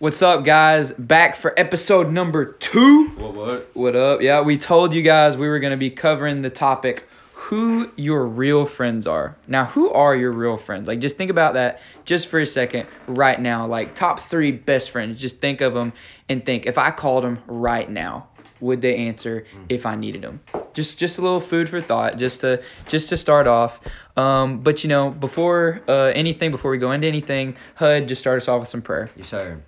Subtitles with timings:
[0.00, 0.92] What's up, guys?
[0.92, 3.08] Back for episode number two.
[3.16, 3.70] What what?
[3.74, 4.22] What up?
[4.22, 8.24] Yeah, we told you guys we were going to be covering the topic who your
[8.24, 9.36] real friends are.
[9.48, 10.86] Now, who are your real friends?
[10.86, 13.66] Like, just think about that just for a second right now.
[13.66, 15.18] Like, top three best friends.
[15.18, 15.92] Just think of them
[16.28, 18.28] and think if I called them right now,
[18.60, 20.40] would they answer if I needed them?
[20.72, 23.80] Just, just a little food for thought, just to, just to start off.
[24.16, 28.36] Um, but you know, before uh, anything, before we go into anything, Hud, just start
[28.38, 29.10] us off with some prayer.
[29.16, 29.60] Yes, sir.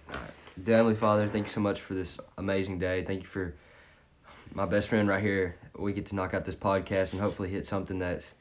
[0.62, 3.02] Dear Heavenly Father, thank you so much for this amazing day.
[3.02, 3.54] Thank you for
[4.52, 5.56] my best friend right here.
[5.76, 8.34] We get to knock out this podcast and hopefully hit something that's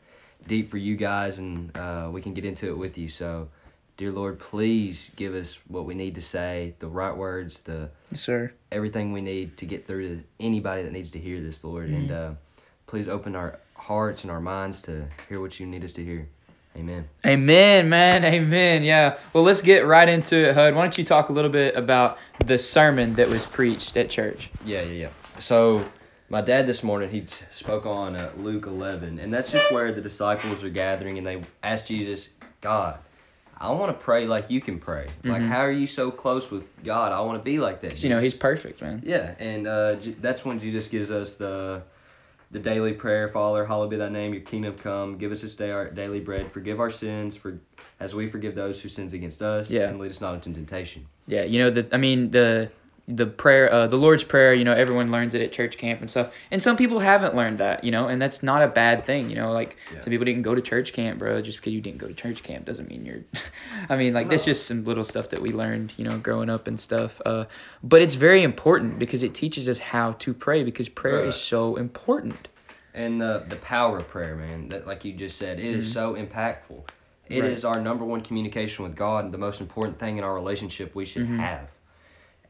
[0.48, 3.08] deep for you guys, and uh, we can get into it with you.
[3.10, 3.50] So,
[4.00, 8.22] dear Lord, please give us what we need to say, the right words, the Yes,
[8.22, 8.54] sir.
[8.72, 11.90] everything we need to get through to anybody that needs to hear this, Lord.
[11.90, 12.32] And uh,
[12.88, 16.30] please open our hearts and our minds to hear what you need us to hear.
[16.78, 17.10] Amen.
[17.26, 18.24] Amen, man.
[18.24, 18.84] Amen.
[18.84, 19.18] Yeah.
[19.34, 20.76] Well, let's get right into it, Hud.
[20.76, 24.50] Why don't you talk a little bit about the sermon that was preached at church?
[24.64, 25.40] Yeah, yeah, yeah.
[25.40, 25.84] So,
[26.30, 30.00] my dad this morning he spoke on uh, Luke eleven, and that's just where the
[30.00, 32.30] disciples are gathering, and they ask Jesus,
[32.62, 33.00] God,
[33.62, 35.08] I want to pray like you can pray.
[35.24, 37.12] Like, how are you so close with God?
[37.12, 38.02] I want to be like that.
[38.04, 39.02] you know, he's perfect, man.
[39.06, 41.84] Yeah, and uh, J- that's when Jesus gives us the
[42.52, 45.70] the daily prayer, Father, hallowed be thy name, your kingdom come, give us this day
[45.72, 47.60] our daily bread, forgive our sins, for
[48.00, 49.88] as we forgive those who sins against us, Yeah.
[49.90, 51.06] and lead us not into temptation.
[51.28, 51.44] Yeah.
[51.44, 52.72] You know, the, I mean, the,
[53.12, 56.10] the prayer, uh, the Lord's Prayer, you know, everyone learns it at church camp and
[56.12, 56.32] stuff.
[56.52, 59.36] And some people haven't learned that, you know, and that's not a bad thing, you
[59.36, 60.02] know, like Yeah.
[60.02, 61.42] some people didn't go to church camp, bro.
[61.42, 63.22] Just because you didn't go to church camp doesn't mean you're,
[63.90, 66.68] I mean, like, that's just some little stuff that we learned, you know, growing up
[66.68, 67.20] and stuff.
[67.26, 67.46] Uh,
[67.84, 71.78] but it's very important because it teaches us how to pray because prayer is so
[71.78, 72.48] important.
[72.94, 76.14] And the the power of prayer, man, that like you just said, it is so
[76.16, 76.88] impactful.
[77.28, 77.68] It is Mm-hmm.
[77.68, 77.76] Right.
[77.78, 81.06] our number one communication with God, and the most important thing in our relationship we
[81.06, 81.40] should Mm-hmm.
[81.40, 81.68] have.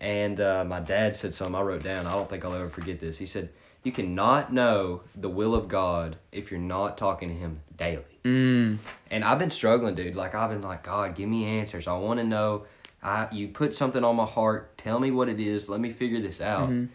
[0.02, 2.08] And uh, my dad said something I wrote down.
[2.08, 3.18] I don't think I'll ever forget this.
[3.18, 3.50] He said,
[3.84, 8.78] "You cannot know the will of God if you're not talking to Him daily." Mm.
[9.12, 10.16] And I've been struggling, dude.
[10.16, 11.88] Like I've been like, God, give me answers.
[11.88, 12.66] I want to know.
[13.04, 14.78] I you put something on my heart.
[14.78, 15.68] Tell me what it is.
[15.70, 16.70] Let me figure this out.
[16.70, 16.86] Mm-hmm.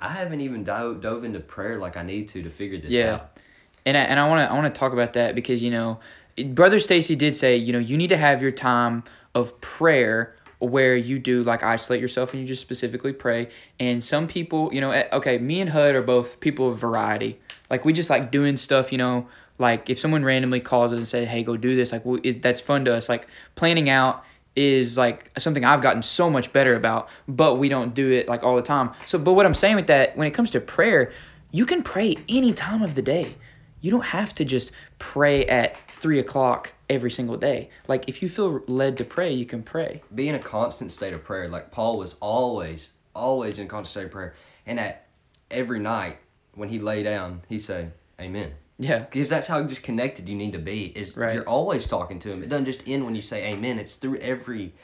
[0.00, 3.14] I haven't even dove, dove into prayer like I need to to figure this Yeah.
[3.14, 3.40] out.
[3.86, 6.00] and I, and I want to I want to talk about that because you know,
[6.48, 10.34] brother Stacy did say you know you need to have your time of prayer
[10.68, 13.48] where you do like isolate yourself and you just specifically pray.
[13.80, 17.40] And some people, you know, eh, okay, me and Hud are both people of variety.
[17.68, 19.28] Like we just like doing stuff, you know.
[19.58, 22.42] Like if someone randomly calls us and say, "Hey, go do this," like we, it,
[22.42, 23.08] that's fun to us.
[23.08, 24.24] Like planning out
[24.54, 28.42] is like something I've gotten so much better about, but we don't do it like
[28.42, 28.90] all the time.
[29.06, 31.12] So, but what I'm saying with that, when it comes to prayer,
[31.50, 33.36] you can pray any time of the day.
[33.82, 37.68] You don't have to just pray at three o'clock every single day.
[37.88, 40.02] Like if you feel led to pray, you can pray.
[40.14, 41.48] be in a constant state of prayer.
[41.48, 44.34] Like Paul was always, always in a constant state of prayer.
[44.64, 45.06] And at
[45.50, 46.18] every night
[46.54, 47.88] when he lay down, he say,
[48.20, 48.52] Amen.
[48.78, 49.00] Yeah.
[49.00, 50.86] Because that's how just connected you need to be.
[50.96, 51.34] Is Right.
[51.34, 52.42] you're always talking to him.
[52.42, 53.78] It doesn't just end when you say Amen.
[53.78, 54.74] It's through every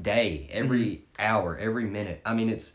[0.00, 1.02] day, every Mm-hmm.
[1.26, 2.20] hour, every minute.
[2.24, 2.72] I mean, it's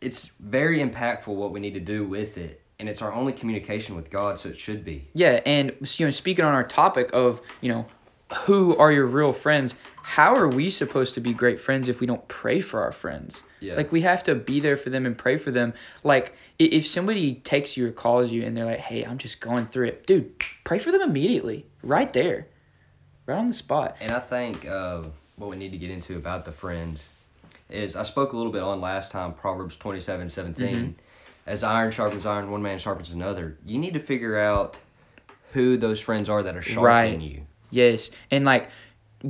[0.00, 3.94] it's very impactful what we need to do with it, and it's our only communication
[3.94, 4.40] with God.
[4.40, 5.06] So it should be.
[5.14, 7.86] Yeah, and you know, speaking on our topic of you know,
[8.44, 9.76] who are your real friends?
[10.02, 13.42] How are we supposed to be great friends if we don't pray for our friends?
[13.60, 13.76] Yeah.
[13.76, 15.74] Like we have to be there for them and pray for them.
[16.02, 19.66] Like if somebody takes you or calls you and they're like, "Hey, I'm just going
[19.66, 22.48] through it," dude, pray for them immediately, right there,
[23.26, 23.96] right on the spot.
[24.00, 25.02] And I think uh,
[25.36, 27.06] what we need to get into about the friends
[27.70, 30.96] is I spoke a little bit on last time, Proverbs twenty seven seventeen.
[31.46, 33.58] As iron sharpens iron, one man sharpens another.
[33.66, 34.78] You need to figure out
[35.52, 37.20] who those friends are that are sharpening Right.
[37.20, 37.46] you.
[37.70, 38.70] Yes, and like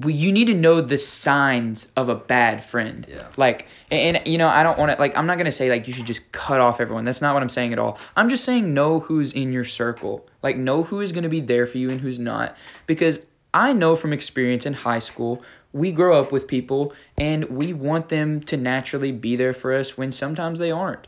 [0.07, 3.07] you need to know the signs of a bad friend.
[3.09, 3.27] Yeah.
[3.37, 5.17] Like, and, and, you know, I don't want to like.
[5.17, 7.05] I'm not gonna say like you should just cut off everyone.
[7.05, 7.99] That's not what I'm saying at all.
[8.17, 10.27] I'm just saying know who's in your circle.
[10.43, 12.57] Like, know who is gonna be there for you and who's not.
[12.87, 13.21] Because
[13.53, 15.43] I know from experience in high school,
[15.73, 19.97] we grow up with people and we want them to naturally be there for us
[19.99, 21.07] when sometimes they aren't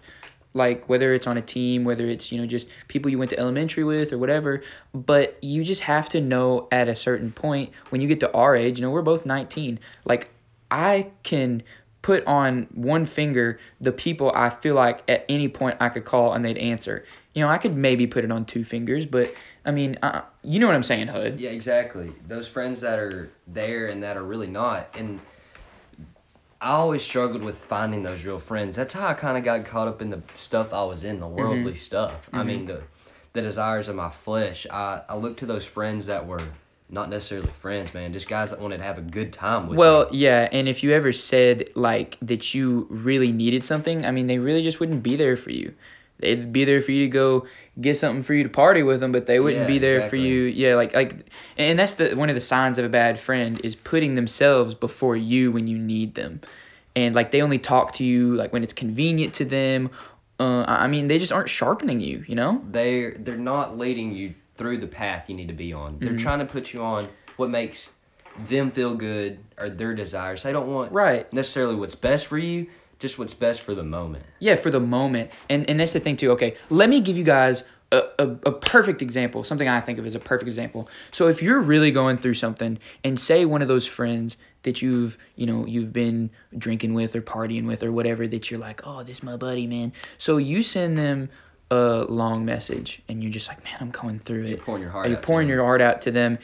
[0.55, 3.39] like whether it's on a team whether it's you know just people you went to
[3.39, 4.63] elementary with or whatever
[4.95, 8.55] but you just have to know at a certain point when you get to our
[8.57, 10.31] age you know we're both 19 like
[10.71, 11.63] i can
[12.03, 16.33] put on one finger the people i feel like at any point i could call
[16.33, 17.05] and they'd answer
[17.35, 19.35] You know, I could maybe put it on two fingers, but
[19.65, 21.41] I mean, uh, you know what I'm saying, Hud.
[21.41, 22.13] Yeah, exactly.
[22.29, 24.95] Those friends that are there and that are really not.
[24.97, 25.19] And
[26.61, 28.77] I always struggled with finding those real friends.
[28.77, 31.27] That's how I kind of got caught up in the stuff I was in, the
[31.27, 31.37] mm-hmm.
[31.37, 32.31] worldly stuff.
[32.33, 32.69] I mean, mm-hmm.
[32.69, 32.83] the
[33.35, 34.67] the desires of my flesh.
[34.71, 36.41] I, I looked to those friends that were
[36.89, 40.09] not necessarily friends, man, just guys that wanted to have a good time with Well,
[40.11, 40.19] me.
[40.19, 44.39] yeah, and if you ever said like that you really needed something, I mean, they
[44.39, 45.75] really just wouldn't be there for you.
[46.19, 47.47] They'd be there for you to go
[47.81, 50.17] get something for you to party with them, but they wouldn't Yeah, be there for
[50.17, 50.43] you.
[50.45, 51.17] Yeah, like like,
[51.59, 55.17] and that's the one of the signs of a bad friend is putting themselves before
[55.17, 56.41] you when you need them,
[56.95, 59.91] and like they only talk to you like when it's convenient to them.
[60.39, 62.25] Uh, I mean, they just aren't sharpening you.
[62.27, 62.63] You know.
[62.71, 65.95] They're, they're not leading you through the path you need to be on.
[65.95, 66.05] Mm-hmm.
[66.05, 67.91] They're trying to put you on what makes
[68.47, 70.43] them feel good or their desires.
[70.43, 71.33] They don't want Right.
[71.33, 72.67] necessarily what's best for you,
[72.99, 74.25] just what's best for the moment.
[74.39, 75.31] Yeah, for the moment.
[75.49, 76.31] And and that's the thing too.
[76.33, 80.07] Okay, let me give you guys a, a, a perfect example, something I think of
[80.07, 80.89] as a perfect example.
[81.11, 85.19] So if you're really going through something and say one of those friends that you've,
[85.37, 89.03] you know, you've been drinking with or partying with or whatever that you're like, "Oh,
[89.03, 91.31] this my buddy, man." So you send them
[91.71, 94.91] a long message and you're just like, "Man, I'm going through it." You're pouring your
[94.91, 96.39] heart You're pouring your heart out to them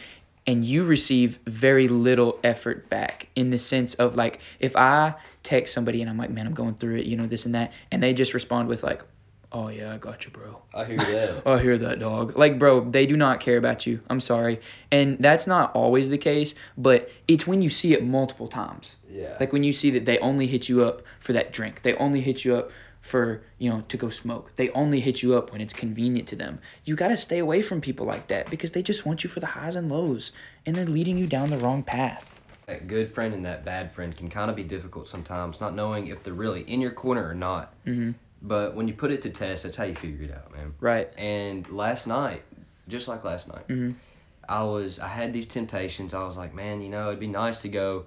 [0.50, 5.14] and you receive very little effort back in the sense of like if I
[5.44, 7.72] text somebody and I'm like, man, I'm going through it, you know, this and that,
[7.92, 9.04] and they just respond with like,
[9.52, 10.60] oh yeah, I got you, bro.
[10.74, 11.42] I hear that.
[11.46, 12.36] I hear that, dog.
[12.36, 14.00] Like, bro, they do not care about you.
[14.10, 14.60] I'm sorry,
[14.90, 18.96] and that's not always the case, but it's when you see it multiple times.
[19.08, 19.36] Yeah.
[19.38, 22.22] Like when you see that they only hit you up for that drink, they only
[22.22, 24.54] hit you up for you know to go smoke.
[24.56, 26.58] They only hit you up when it's convenient to them.
[26.84, 29.40] You got to stay away from people like that because they just want you for
[29.40, 30.32] the highs and lows,
[30.66, 32.40] and they're leading you down the wrong path.
[32.66, 36.06] that good friend and that bad friend can kind of be difficult sometimes, not knowing
[36.06, 37.72] if they're really in your corner or not.
[37.86, 38.12] Mm-hmm.
[38.42, 40.74] But when you put it to test, that's how you figure it out, man.
[40.80, 41.10] Right.
[41.18, 42.42] And last night,
[42.88, 43.92] just like last night, Mm-hmm.
[44.48, 46.12] I was I had these temptations.
[46.12, 48.06] I was like, man, you know, it'd be nice to go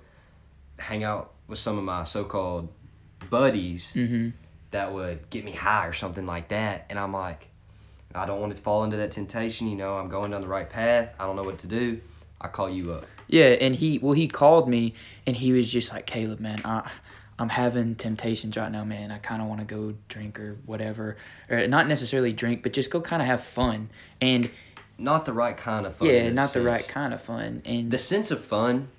[0.77, 2.67] hang out with some of my so-called
[3.29, 4.29] buddies Mm-hmm.
[4.73, 6.85] That would get me high or something like that.
[6.89, 7.47] And I'm like,
[8.13, 9.67] I don't want to fall into that temptation.
[9.67, 11.15] You know, I'm going down the right path.
[11.19, 12.01] I don't know what to do.
[12.41, 13.05] I call you up.
[13.27, 14.93] Yeah, and he well he called me
[15.25, 16.91] and he was just like Caleb, man, I
[17.39, 19.11] I'm having temptations right now, man.
[19.11, 21.17] I kind of want to go drink or whatever,
[21.49, 23.89] or not necessarily drink, but just go kind of have fun.
[24.21, 24.51] And
[24.99, 26.09] Not the right kind of fun.
[26.09, 27.61] yeah, not the right kind of fun.
[27.65, 28.89] And The sense of fun,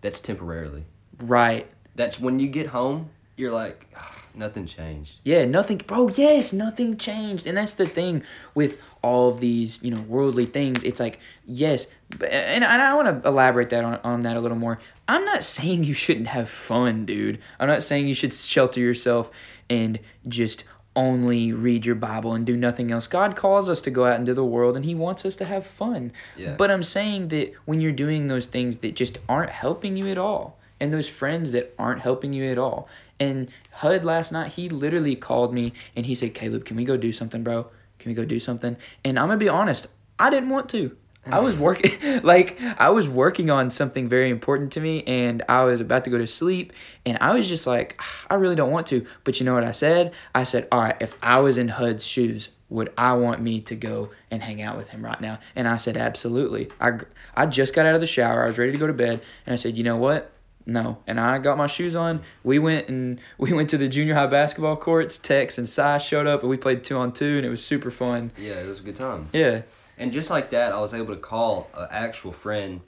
[0.00, 0.84] that's temporarily.
[1.22, 5.16] right, That's when you get home, you're like, "Ah, nothing changed.
[5.24, 6.08] Yeah, nothing, bro.
[6.08, 8.22] Yes, nothing changed, and that's the thing
[8.54, 10.82] with all of these, you know, worldly things.
[10.82, 11.88] It's like, yes,
[12.18, 14.80] but, and, and I want to elaborate that on, on that a little more.
[15.06, 17.38] I'm not saying you shouldn't have fun, dude.
[17.60, 19.30] I'm not saying you should shelter yourself
[19.68, 20.64] and just
[20.96, 23.06] only read your Bible and do nothing else.
[23.06, 25.66] God calls us to go out into the world and He wants us to have
[25.66, 26.12] fun.
[26.36, 26.54] Yeah.
[26.56, 30.18] But I'm saying that when you're doing those things that just aren't helping you at
[30.18, 32.88] all, and those friends that aren't helping you at all.
[33.20, 36.96] And Hud last night, he literally called me and he said, Caleb, can we go
[36.96, 37.68] do something, bro?
[37.98, 38.76] Can we go do something?
[39.04, 39.86] And I'm gonna be honest,
[40.18, 40.96] I didn't want to.
[41.26, 45.64] I was working like I was working on something very important to me and I
[45.64, 46.72] was about to go to sleep
[47.06, 49.64] and I was just like "Ah, I really don't want to but you know what
[49.64, 53.40] I said I said all right if I was in Hud's shoes would I want
[53.40, 56.98] me to go and hang out with him right now and I said absolutely I
[57.34, 59.52] I just got out of the shower I was ready to go to bed and
[59.52, 60.30] I said you know what
[60.66, 60.98] no.
[61.06, 62.22] And I got my shoes on.
[62.42, 65.18] We went and we went to the junior high basketball courts.
[65.18, 67.90] Tex and Cy showed up and we played two on two and it was super
[67.90, 68.30] fun.
[68.38, 69.28] Yeah, it was a good time.
[69.32, 69.62] Yeah.
[69.98, 72.80] And just like that, I was able to call an actual friend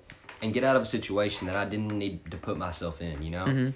[0.43, 3.31] and get out of a situation that I didn't need to put myself in, you
[3.31, 3.45] know?
[3.45, 3.71] Mm-hmm.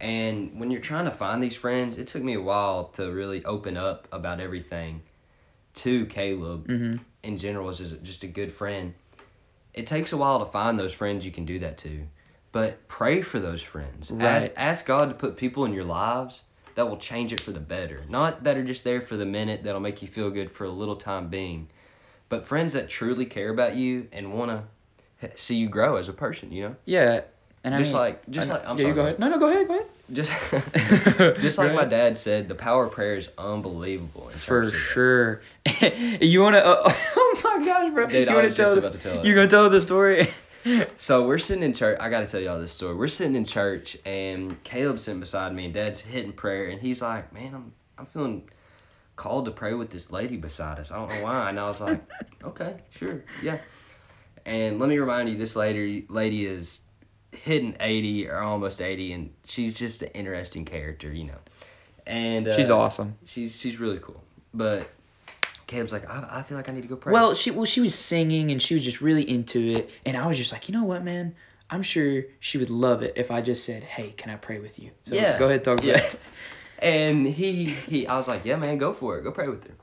[0.00, 3.44] And when you're trying to find these friends, it took me a while to really
[3.44, 5.02] open up about everything
[5.74, 7.02] to Caleb Mm-hmm.
[7.22, 8.94] in general as just- just a good friend.
[9.74, 12.06] It takes a while to find those friends you can do that to.
[12.52, 14.10] But pray for those friends.
[14.10, 14.24] Right.
[14.26, 16.42] Ask, ask God to put people in your lives
[16.74, 18.02] that will change it for the better.
[18.08, 20.70] Not that are just there for the minute that'll make you feel good for a
[20.70, 21.68] little time being
[22.28, 24.50] but friends that truly care about you and want
[25.20, 27.22] to see you grow as a person you know Yeah.
[27.62, 29.18] And Just I mean, like- just I- like- I'm yeah, you sorry, go ahead.
[29.18, 29.86] No, no, go ahead, go ahead.
[30.12, 35.42] just just like my dad said the power of prayer is unbelievable For sure.
[36.20, 36.64] you want to?
[36.66, 36.82] Uh,
[37.16, 38.06] oh my gosh, bro!
[38.06, 39.26] Dude, you I wanna was just about to tell it.
[39.26, 40.30] You're gonna tell the story.
[40.96, 42.94] so we're sitting in church i gotta tell y'all this story.
[42.94, 47.00] We're sitting in church and caleb's sitting beside me and dad's hitting prayer and he's
[47.02, 48.48] like man i'm i'm feeling
[49.16, 50.90] called to pray with this lady beside us.
[50.90, 51.48] I don't know why.
[51.50, 52.02] And i was like
[52.44, 53.58] okay sure yeah.
[54.46, 56.80] And let me remind you this lady lady is
[57.32, 61.38] hitting 80 or almost 80 and she's just an interesting character you know.
[62.06, 63.16] And uh, She's awesome.
[63.24, 64.22] she's she's really cool.
[64.52, 64.88] But
[65.70, 67.12] Caleb's like, I, I feel like I need to go pray.
[67.12, 70.26] Well, she well she was singing and she was just really into it, and I
[70.26, 71.34] was just like, you know what, man,
[71.70, 74.78] I'm sure she would love it if I just said, hey, can I pray with
[74.80, 74.90] you?
[75.04, 75.38] So Yeah.
[75.38, 76.04] go ahead, talk Yeah.
[76.82, 79.22] And he he I was like, Yeah man, go for it.
[79.22, 79.74] Go pray with her.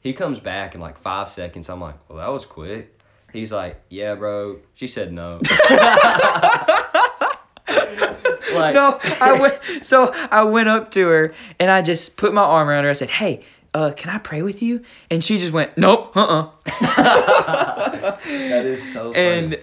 [0.00, 1.68] He comes back in like five seconds.
[1.68, 2.98] I'm like, Well that was quick.
[3.32, 4.60] He's like, Yeah, bro.
[4.74, 5.40] She said no.
[8.54, 9.84] like no, I went.
[9.84, 12.90] So I went up to her and I just put my arm around her.
[12.90, 13.44] I said, "Hey,
[13.76, 14.80] uh, can I pray with you?"
[15.10, 16.50] And she just went, "Nope, uh, uh
[18.24, 19.18] that is so funny.
[19.18, 19.58] And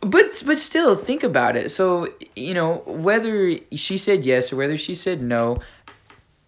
[0.00, 1.70] but but still, think about it.
[1.70, 5.58] So you know whether she said yes or whether she said no,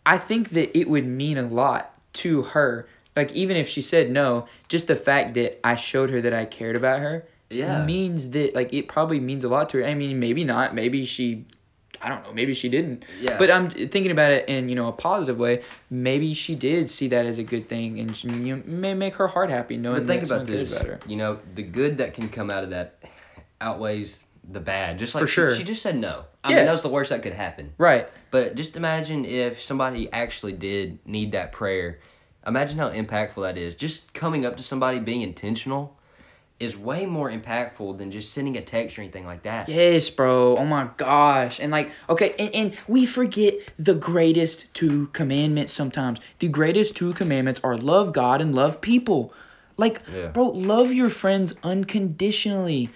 [0.05, 1.93] I think that it would mean a lot
[2.25, 2.89] to her.
[3.17, 6.45] Like even if she said no, just the fact that I showed her that I
[6.47, 7.85] cared about her, Yeah.
[7.85, 9.85] means that like it probably means a lot to her.
[9.85, 10.75] I mean, maybe not.
[10.75, 11.45] Maybe she,
[12.03, 12.33] I don't know.
[12.33, 13.05] Maybe she didn't.
[13.21, 13.39] Yeah.
[13.39, 15.63] But I'm thinking about it in you know a positive way.
[15.91, 19.15] Maybe she did see that as a good thing, and she, you know, may make
[19.17, 20.79] her heart happy knowing But think about this.
[20.79, 21.09] about.
[21.09, 22.99] You know, the good that can come out of that
[23.61, 24.99] outweighs the bad.
[24.99, 25.55] Just like For she- sure.
[25.55, 26.25] she, just said no.
[26.43, 26.57] I Yeah.
[26.57, 27.73] mean, that was the worst that could happen.
[27.79, 28.09] Right.
[28.31, 32.01] But just imagine if somebody actually did need that prayer.
[32.47, 33.75] Imagine how impactful that is.
[33.75, 35.97] Just coming up to somebody, being intentional,
[36.65, 39.69] is way more impactful than just sending a text or anything like that.
[39.69, 40.57] Yes, bro.
[40.57, 41.61] Oh my gosh.
[41.61, 46.19] And like, okay, and, and we forget the greatest two commandments sometimes.
[46.41, 49.33] The greatest two commandments are love God and love people.
[49.77, 50.29] Like, Yeah.
[50.29, 52.91] bro, love your friends unconditionally.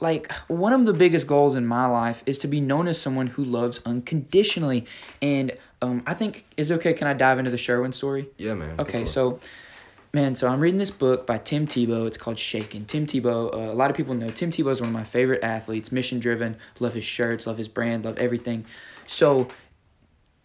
[0.00, 3.26] Like, one of the biggest goals in my life is to be known as someone
[3.28, 4.86] who loves unconditionally.
[5.20, 6.94] And um, I think, is it okay?
[6.94, 8.28] Can I dive into the Sherwin story?
[8.38, 8.76] Yeah, man.
[8.78, 9.40] Okay, so
[10.12, 12.06] man, so I'm reading this book by Tim Tebow.
[12.06, 12.84] It's called Shaken.
[12.86, 15.42] Tim Tebow, uh, a lot of people know Tim Tebow is one of my favorite
[15.44, 15.92] athletes.
[15.92, 18.64] Mission driven, love his shirts, love his brand, love everything.
[19.06, 19.48] So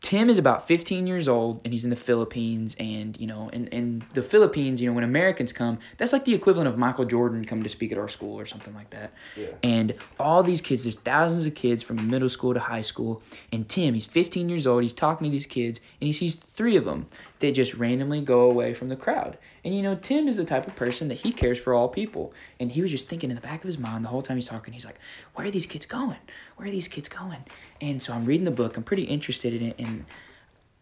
[0.01, 3.65] Tim is about 15 years old and he's in the Philippines and you know in,
[3.69, 7.43] in the Philippines you know when Americans come that's like the equivalent of Michael Jordan
[7.43, 9.48] coming to speak at our school or something like that Yeah.
[9.63, 13.67] and all these kids there's thousands of kids from middle school to high school and
[13.67, 16.86] Tim he's 15 years old he's talking to these kids and he sees three of
[16.86, 17.07] them
[17.39, 20.67] that just randomly go away from the crowd and you know Tim is the type
[20.67, 22.31] of person that he cares for all people.
[22.60, 24.48] And he was just thinking in the back of his mind the whole time he's
[24.48, 25.00] talking he's like
[25.34, 26.19] where are these kids going?
[26.55, 27.43] Where are these kids going?
[27.81, 28.77] And so I'm reading the book.
[28.77, 29.75] I'm pretty interested in it.
[29.79, 30.05] And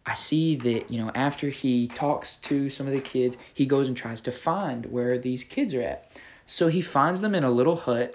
[0.06, 3.88] I see that, you know, after he talks to some of the kids, he goes
[3.88, 6.12] and tries to find where these kids are at.
[6.46, 8.14] So he finds them in a little hut,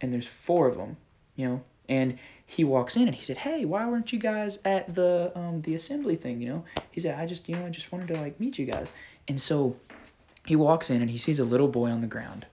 [0.00, 0.98] and there's four of them,
[1.34, 4.94] you know, and he walks in and he said, "Hey, why weren't you guys at
[4.94, 7.90] the um the assembly thing?" You know, he said, "I just, you know, I just
[7.90, 8.92] wanted to like meet you guys."
[9.28, 9.76] And so
[10.44, 12.46] he walks in and he sees a little boy on the ground,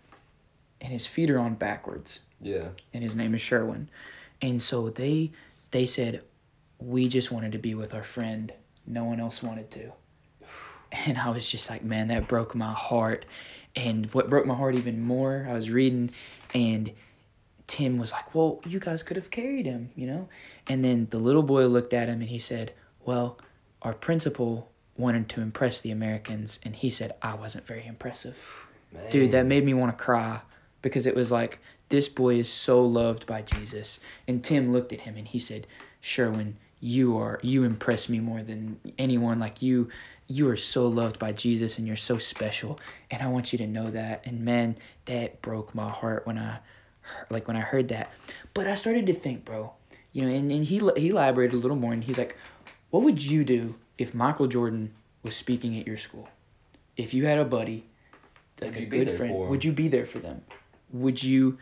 [0.81, 2.69] and his feet are on backwards Yeah.
[2.93, 3.89] and his name is Sherwin.
[4.41, 5.31] And so they
[5.71, 6.23] they said,
[6.79, 8.51] We just wanted to be with our friend.
[8.85, 9.93] No one else wanted to.
[10.91, 13.25] And I was just like, man, that broke my heart.
[13.75, 16.11] And what broke my heart even more, I was reading
[16.53, 16.91] and
[17.65, 20.27] Tim was like, Well, you guys could have carried him, you know?
[20.67, 22.73] And then the little boy looked at him and he said,
[23.05, 23.39] Well,
[23.81, 28.67] our principal wanted to impress the Americans and he said I wasn't very impressive.
[29.09, 30.41] Dude, that made me want to cry
[30.81, 31.59] because it was like
[31.89, 33.99] this boy is so loved by Jesus.
[34.27, 35.67] And Tim looked at him and he said,
[36.01, 39.39] "Sherwin, you are you impress me more than anyone.
[39.39, 39.89] Like you,
[40.27, 42.79] you are so loved by Jesus and you're so special.
[43.09, 46.59] And I want you to know that." And man, that broke my heart when I,
[47.29, 48.11] like when I heard that.
[48.53, 49.73] But I started to think, bro,
[50.11, 52.37] you know, and, and he he elaborated a little more and he's like,
[52.91, 56.29] "What would you do if Michael Jordan was speaking at your school?
[56.97, 57.85] If you had a buddy."
[58.61, 60.43] like Would a good friend, would you be there for them?
[60.91, 61.57] Would you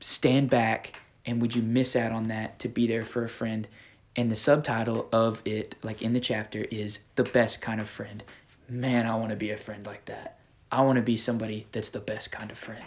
[0.00, 3.68] stand back and would you miss out on that to be there for a friend?
[4.16, 8.22] And the subtitle of it, like in the chapter, is the best kind of friend.
[8.68, 10.38] Man, I want to be a friend like that.
[10.72, 12.84] I want to be somebody that's the best kind of friend.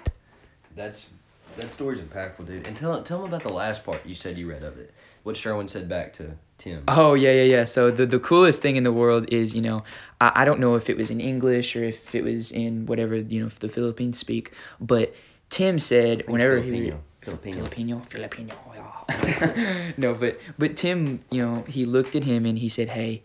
[0.75, 1.09] That's
[1.57, 2.67] that story's impactful, dude.
[2.67, 4.93] And tell tell them about the last part you said you read of it.
[5.23, 6.31] What Sherwin said back to
[6.63, 6.81] Tim.
[6.87, 7.65] Oh yeah, yeah, yeah.
[7.65, 9.83] So the the coolest thing in the world is you know
[10.21, 13.17] I, I don't know if it was in English or if it was in whatever
[13.17, 15.13] you know if the Philippines speak, but
[15.49, 17.03] Tim said whenever he Filipino.
[17.19, 17.57] Filipino.
[17.65, 19.91] Filipino Filipino yeah.
[19.97, 23.23] no, but but Tim you know he looked at him and he said hey,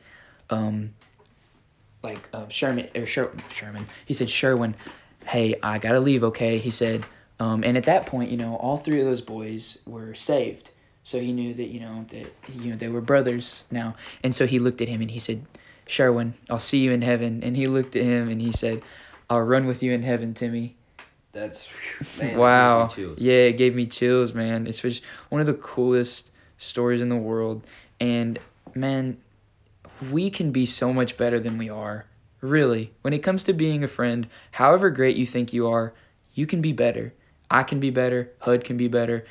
[0.50, 0.94] um,
[2.02, 4.74] like um, Sherman or Sher- Sherman he said Sherwin,
[5.26, 7.06] hey I gotta leave okay he said
[7.38, 10.72] um, and at that point you know all three of those boys were saved.
[11.08, 14.46] So he knew that you know that you know they were brothers now, and so
[14.46, 15.46] he looked at him and he said,
[15.86, 18.82] "Sherwin, I'll see you in heaven." And he looked at him and he said,
[19.30, 20.76] "I'll run with you in heaven, Timmy."
[21.32, 21.70] That's
[22.18, 23.18] man, that wow, chills.
[23.18, 24.66] yeah, it gave me chills, man.
[24.66, 27.66] It's just one of the coolest stories in the world,
[27.98, 28.38] and
[28.74, 29.16] man,
[30.10, 32.04] we can be so much better than we are
[32.40, 35.92] Really, when it comes to being a friend, however great you think you are,
[36.34, 37.12] you can be better.
[37.50, 38.30] I can be better.
[38.40, 39.24] Hud can be better.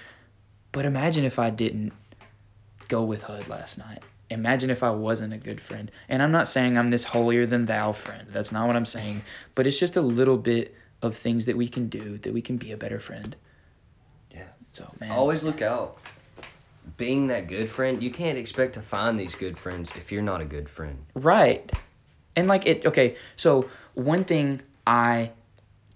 [0.77, 1.91] But imagine if I didn't
[2.88, 4.03] go with Hud last night.
[4.29, 5.89] Imagine if I wasn't a good friend.
[6.07, 8.27] And I'm not saying I'm this holier than thou friend.
[8.29, 9.24] That's not what I'm saying.
[9.55, 12.57] But it's just a little bit of things that we can do that we can
[12.57, 13.36] be a better friend.
[14.29, 14.50] Yeah.
[14.72, 15.13] So, man.
[15.13, 15.98] Always look out.
[16.96, 20.43] Being that good friend, you can't expect to find these good friends if you're not
[20.43, 21.07] a good friend.
[21.15, 21.72] Right.
[22.36, 25.31] And like it okay, so one thing I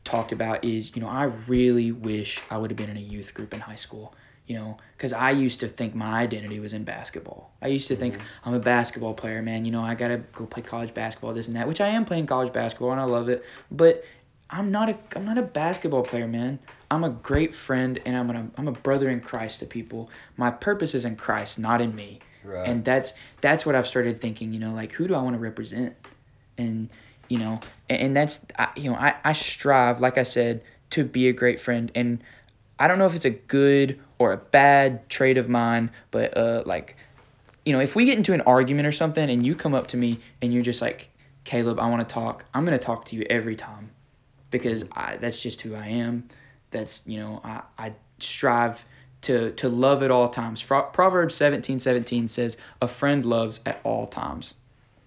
[0.03, 3.35] talked about is, you know, I really wish I would have been in a youth
[3.35, 4.15] group in high school,
[4.51, 7.51] you know, cuz I used to think my identity was in basketball.
[7.61, 8.49] I used to think mm-hmm.
[8.49, 11.47] I'm a basketball player, man, you know, I got to go play college basketball this
[11.47, 14.03] and that, which I am playing college basketball and I love it, but
[14.49, 16.59] I'm not a I'm not a basketball player, man.
[16.89, 20.09] I'm a great friend and I'm a I'm a brother in Christ to people.
[20.35, 22.19] My purpose is in Christ, not in me.
[22.43, 22.67] Right.
[22.67, 25.39] And that's that's what I've started thinking, you know, like who do I want to
[25.39, 25.95] represent?
[26.57, 26.89] And
[27.29, 31.05] you know, and, and that's I, you know, I I strive like I said to
[31.05, 32.21] be a great friend and
[32.81, 36.63] I don't know if it's a good or a bad trait of mine, but uh
[36.65, 36.95] like
[37.65, 39.97] you know, if we get into an argument or something and you come up to
[39.97, 41.09] me and you're just like,
[41.43, 43.91] Caleb, I want to talk, I'm going to talk to you every time
[44.49, 46.27] because I, that's just who I am.
[46.71, 48.85] That's, you know, I, I strive
[49.21, 50.63] to, to love at all times.
[50.63, 54.55] Proverbs 17 17 says, A friend loves at all times.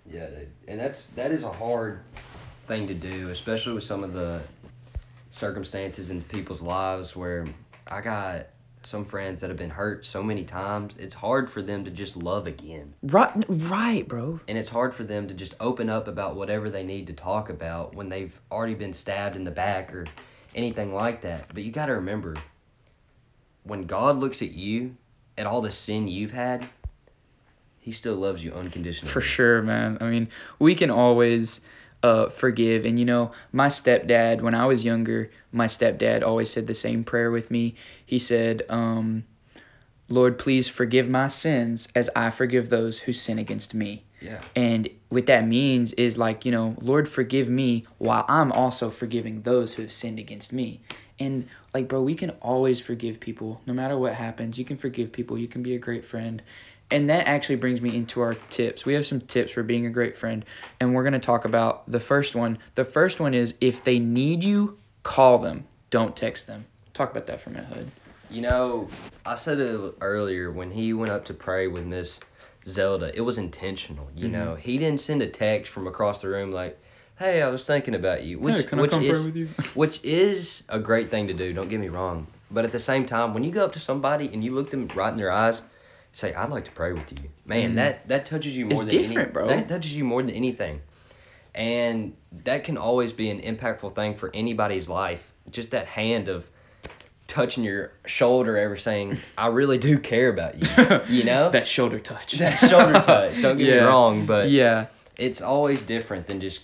[0.07, 0.51] Yeah, dude.
[0.69, 2.01] And that's that is a hard
[2.67, 4.43] thing to do, especially with some of the
[5.31, 7.47] circumstances in people's lives where
[7.91, 8.47] I got
[8.87, 10.97] some friends that have been hurt so many times.
[10.97, 12.95] It's hard for them to just love again.
[13.03, 14.41] Right, right, bro.
[14.47, 17.49] And it's hard for them to just open up about whatever they need to talk
[17.49, 20.07] about when they've already been stabbed in the back or
[20.55, 21.49] anything like that.
[21.53, 22.37] But you got to remember
[23.63, 24.97] when God looks at you,
[25.37, 26.69] at all the sin you've had,
[27.79, 29.11] he still loves you unconditionally.
[29.11, 29.99] For sure, man.
[30.01, 31.61] I mean, we can always
[32.05, 32.85] uh, forgive.
[32.85, 37.03] And, you know, my stepdad, when I was younger, my stepdad always said the same
[37.03, 37.75] prayer with me.
[38.05, 39.25] He said, um,
[40.11, 44.05] Lord, please forgive my sins as I forgive those who sin against me.
[44.21, 44.43] Yeah.
[44.55, 49.41] And what that means is like, you know, Lord, forgive me while I'm also forgiving
[49.41, 50.83] those who have sinned against me.
[51.19, 54.59] And like, bro, we can always forgive people no matter what happens.
[54.59, 56.43] You can forgive people, you can be a great friend.
[56.91, 58.85] And that actually brings me into our tips.
[58.85, 60.45] We have some tips for being a great friend,
[60.79, 62.59] and we're going to talk about the first one.
[62.75, 66.67] The first one is if they need you, call them, don't text them.
[66.93, 67.91] Talk about that for a minute, Hud.
[68.31, 68.89] You know,
[69.27, 72.21] I said it earlier when he went up to pray with Miss
[72.69, 74.09] Zelda, it was intentional.
[74.15, 74.33] You Mm-hmm.
[74.33, 76.79] know, he didn't send a text from across the room like,
[77.19, 79.37] "Hey, I was thinking about you," which Hey, can I which come is pray with
[79.37, 79.49] you?
[79.75, 81.53] which is a great thing to do.
[81.53, 84.31] Don't get me wrong, but at the same time, when you go up to somebody
[84.33, 85.63] and you look them right in their eyes,
[86.15, 88.83] say, "I'd like to pray with you," man, that that touches you more Mm.
[88.85, 89.47] It's than different, any, bro.
[89.49, 90.81] That touches you more than anything,
[91.55, 95.33] and that can always be an impactful thing for anybody's life.
[95.51, 96.49] Just that hand of
[97.27, 101.99] touching your shoulder ever saying i really do care about you you know That shoulder
[101.99, 102.33] touch.
[102.39, 104.87] that shoulder touch don't get me wrong but yeah.
[105.17, 106.63] it's always different than just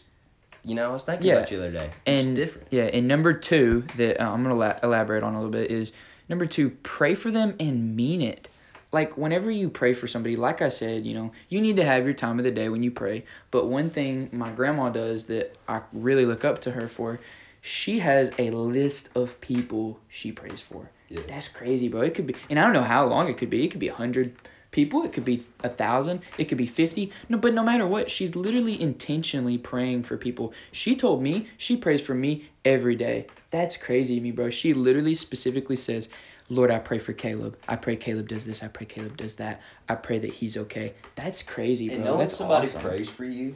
[0.63, 1.37] you know i was thinking Yeah.
[1.37, 4.43] about you the other day it's and different Yeah, and number two that uh, I'm
[4.43, 5.93] gonna la- elaborate on a little bit is
[6.29, 8.50] number two, pray for them and mean it.
[8.93, 12.05] Like whenever you pray for somebody, like I said, you know, you need to have
[12.05, 13.25] your time of the day when you pray.
[13.51, 17.21] But one thing my grandma does that I really look up to her for,
[17.61, 20.91] she has a list of people she prays for.
[21.09, 21.21] Yeah.
[21.27, 22.03] That's crazy, bro.
[22.03, 23.65] It could be, and I don't know how long it could be.
[23.65, 24.35] It could be a hundred
[24.71, 25.03] people.
[25.03, 26.23] It could be a thousand.
[26.39, 27.13] It could be fifty.
[27.29, 30.53] No, but no matter what, she's literally intentionally praying for people.
[30.71, 33.27] She told me she prays for me every day.
[33.51, 34.51] That's crazy to me, bro.
[34.51, 36.09] She literally specifically says,
[36.51, 37.57] "Lord, I pray for Caleb.
[37.67, 38.63] I pray Caleb does this.
[38.63, 39.63] I pray Caleb does that.
[39.89, 41.97] I pray that he's okay." That's crazy, bro.
[41.97, 42.83] and knowing That's somebody awesome.
[42.83, 43.55] prays for you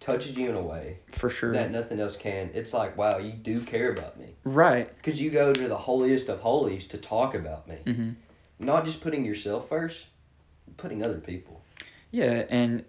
[0.00, 1.50] touches you in a way for sure.
[1.52, 4.94] that nothing else can it's like wow you do care about me right.
[4.96, 8.10] because you go to the holiest of holies to talk about me Mm-hmm.
[8.58, 10.08] not just putting yourself first
[10.76, 11.62] putting other people
[12.10, 12.84] Yeah, and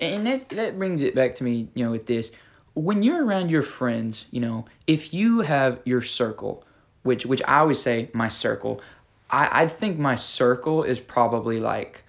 [0.00, 2.32] and that that brings it back to me, you know, with this.
[2.74, 6.64] When you're around your friends, you know, if you have your circle,
[7.02, 8.80] which which I always say my circle,
[9.30, 12.04] I I think my circle is probably like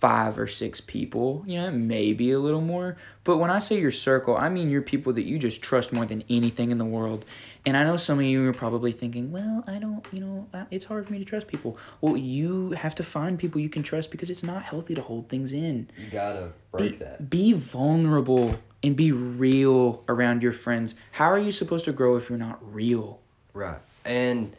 [0.00, 2.96] five or six people, you know, maybe a little more.
[3.24, 6.06] But when I say your circle, I mean your people that you just trust more
[6.06, 7.24] than anything in the world.
[7.66, 10.84] And I know some of you are probably thinking, well, I don't, you know, it's
[10.84, 11.76] hard for me to trust people.
[12.00, 15.28] Well, you have to find people you can trust because it's not healthy to hold
[15.28, 20.94] things in you gotta be, break that be vulnerable and be real around your friends.
[21.12, 23.20] How are you supposed to grow if you're not real?
[23.52, 23.78] Right.
[24.08, 24.56] And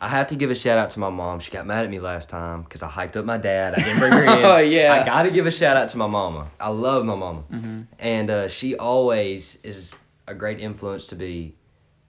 [0.00, 1.40] I have to give a shout out to my mom.
[1.40, 3.74] She got mad at me last time because I hyped up my dad.
[3.74, 4.28] I didn't bring her in.
[4.44, 5.00] Oh, yeah.
[5.00, 6.50] I got to give a shout out to my mama.
[6.60, 7.44] I love my mama.
[7.52, 7.82] Mm-hmm.
[7.98, 9.94] And uh, she always is
[10.26, 11.54] a great influence to be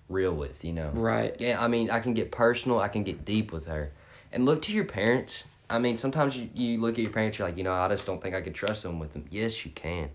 [0.09, 0.89] real with, you know?
[0.89, 1.35] Right.
[1.39, 3.91] Yeah, I mean, I can get personal, I can get deep with her.
[4.31, 5.45] And look to your parents.
[5.69, 8.05] I mean, sometimes you, you look at your parents, you're like, you know, I just
[8.05, 9.25] don't think I could trust them with them.
[9.31, 10.09] Yes, you can.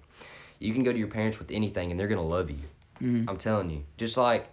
[0.58, 2.62] You can go to your parents with anything and they're going to love you.
[3.02, 3.28] Mm-hmm.
[3.28, 3.84] I'm telling you.
[3.96, 4.48] Just like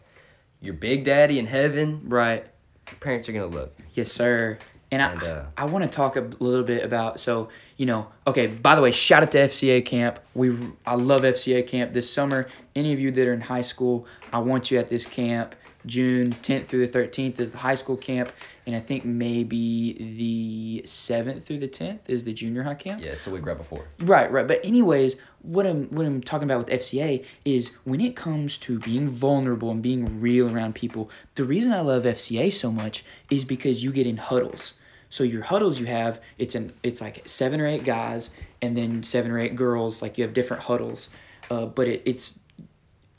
[0.62, 2.46] your big daddy in heaven, Right.
[2.90, 3.86] your parents are to love you.
[3.94, 4.58] Yes, sir.
[4.90, 8.08] And, And, I, uh, I want to talk a little bit about so you know
[8.26, 8.48] okay.
[8.48, 10.20] By the way, shout out to FCA camp.
[10.34, 12.48] We I love FCA camp this summer.
[12.74, 15.56] Any of you that are in high school, I want you at this camp.
[15.86, 18.32] June 10th through the 13th is the high school camp,
[18.68, 23.02] and I think maybe the 7th through the 10th is the junior high camp.
[23.02, 23.88] Yeah, so we right before.
[23.98, 24.46] Right, right.
[24.46, 28.78] But anyways, what I'm what I'm talking about with FCA is when it comes to
[28.78, 33.46] being vulnerable and being real around people, the reason I love FCA so much is
[33.46, 34.74] because you get in huddles.
[35.10, 39.02] So your huddles you have, it's an it's like seven or eight guys and then
[39.02, 41.08] seven or eight girls, like you have different huddles.
[41.50, 42.38] Uh, but it, it's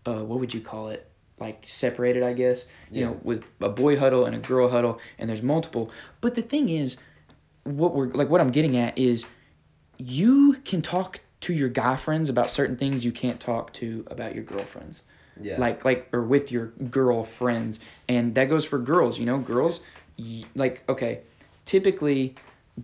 [0.05, 1.08] uh, what would you call it?
[1.41, 2.67] Like separated, I guess.
[2.91, 3.07] You Yeah.
[3.09, 5.91] know, with a boy huddle and a girl huddle, and there's multiple.
[6.21, 6.97] But the thing is,
[7.65, 9.25] what we're like, what I'm getting at is,
[9.99, 14.35] you can talk to your guy friends about certain things you can't talk to about
[14.35, 15.03] your girlfriends.
[15.41, 15.59] Yeah.
[15.61, 19.19] Like like or with your girlfriends, and that goes for girls.
[19.19, 19.81] You know, girls,
[20.19, 21.21] y- like okay,
[21.65, 22.35] typically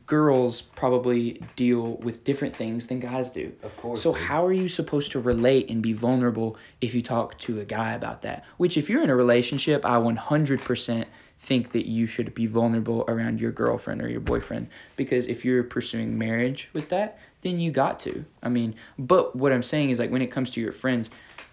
[0.07, 3.53] girls probably deal with different things than guys do.
[3.63, 4.23] Of course, So dude.
[4.23, 7.93] how are you supposed to relate and be vulnerable if you talk to a guy
[7.93, 8.45] about that?
[8.57, 11.05] Which if you're in a relationship, I 100%
[11.39, 15.63] think that you should be vulnerable around your girlfriend or your boyfriend because if you're
[15.63, 18.25] pursuing marriage with that, then you got to.
[18.43, 21.11] I mean, but what I'm saying is like when it comes to your friends,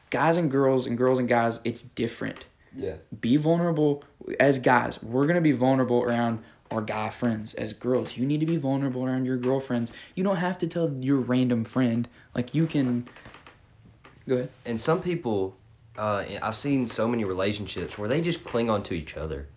[0.09, 2.95] guys and girls and girls and guys, it's different Yeah.
[3.19, 4.03] be vulnerable
[4.39, 6.39] as guys we're going to be vulnerable around
[6.71, 10.37] our guy friends as girls you need to be vulnerable around your girlfriends you don't
[10.37, 13.07] have to tell your random friend like you can
[14.27, 15.55] go ahead And some people,
[15.97, 19.47] uh, I've seen so many relationships where they just cling on to each other,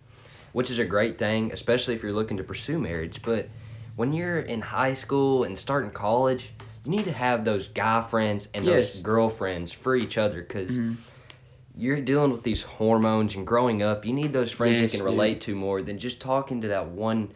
[0.53, 3.21] which is a great thing, especially if you're looking to pursue marriage.
[3.21, 3.47] But
[3.95, 6.51] when you're in high school and starting college,
[6.83, 8.93] you need to have those guy friends and Yes.
[8.93, 10.95] those girlfriends for each other because Mm-hmm.
[11.77, 14.05] You're dealing with these hormones and growing up.
[14.05, 15.13] You need those friends Yes, you can dude.
[15.13, 17.31] relate to more than just talking to that one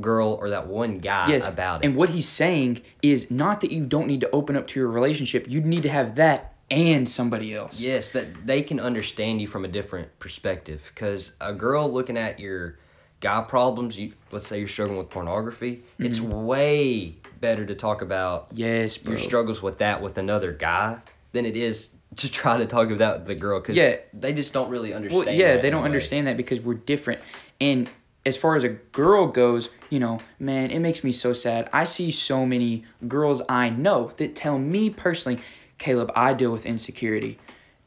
[0.00, 1.86] girl or that one guy yes about it.
[1.86, 4.88] and what he's saying is not that you don't need to open up to your
[4.88, 9.46] relationship you need to have that and somebody else Yes, that they can understand you
[9.46, 10.90] from a different perspective.
[10.92, 12.78] Because a girl looking at your
[13.20, 16.44] guy problems, you let's say you're struggling with pornography, it's Mm-hmm.
[16.46, 20.96] way better to talk about yes bro your struggles with that with another guy
[21.32, 23.60] than it is to try to talk about the girl.
[23.60, 23.96] Because Yeah.
[24.12, 25.26] they just don't really understand.
[25.26, 27.20] Well, yeah, they don't understand that because we're different.
[27.60, 27.88] And
[28.26, 31.68] as far as a girl goes, you know, man, it makes me so sad.
[31.72, 35.40] I see so many girls I know that tell me personally,
[35.78, 37.38] Caleb, I deal with insecurity.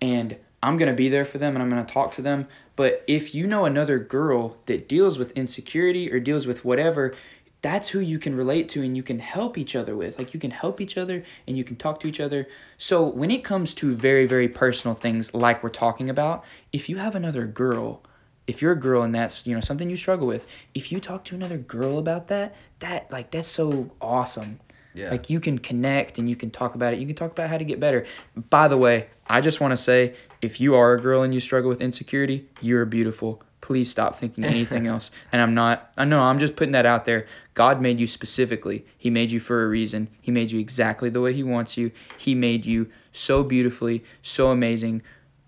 [0.02, 2.48] And I'm going to be there for them and I'm going to talk to them.
[2.76, 7.16] But if you know another girl that deals with insecurity or deals with whatever,
[7.62, 10.20] that's who you can relate to and you can help each other with.
[10.20, 12.48] Like you can help each other and you can talk to each other.
[12.78, 16.98] So when it comes to very, very personal things like we're talking about, if you
[16.98, 18.04] have another girl,
[18.46, 21.24] if you're a girl and that's you know something you struggle with, if you talk
[21.26, 24.60] to another girl about that, that like that's so awesome.
[24.94, 25.12] Yeah.
[25.12, 27.00] Like you can connect and you can talk about it.
[27.00, 28.06] You can talk about how to get better.
[28.50, 31.40] By the way, I just want to say if you are a girl and you
[31.40, 33.44] struggle with insecurity, you're beautiful.
[33.62, 35.12] Please stop thinking anything else.
[35.32, 37.28] And I'm not, I know, I'm just putting that out there.
[37.58, 38.86] God made you specifically.
[38.96, 40.10] He made you for a reason.
[40.22, 41.90] He made you exactly the way He wants you.
[42.16, 45.02] He made you so beautifully, so amazing.